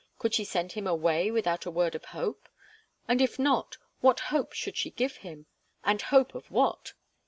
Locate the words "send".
0.43-0.71